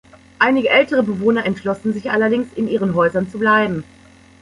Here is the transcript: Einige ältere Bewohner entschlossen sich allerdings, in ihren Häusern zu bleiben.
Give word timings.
Einige 0.39 0.69
ältere 0.71 1.03
Bewohner 1.03 1.45
entschlossen 1.45 1.93
sich 1.93 2.09
allerdings, 2.09 2.51
in 2.55 2.67
ihren 2.67 2.95
Häusern 2.95 3.29
zu 3.29 3.37
bleiben. 3.37 3.83